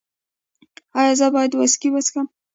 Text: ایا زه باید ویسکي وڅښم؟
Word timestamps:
ایا 0.99 1.13
زه 1.19 1.27
باید 1.33 1.51
ویسکي 1.55 1.89
وڅښم؟ 1.91 2.27